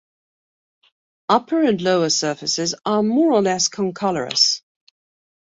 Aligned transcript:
Upper 1.29 1.61
and 1.61 1.79
lower 1.79 2.09
surfaces 2.09 2.73
are 2.87 3.03
more 3.03 3.31
or 3.33 3.43
less 3.43 3.67
concolorous. 3.69 4.63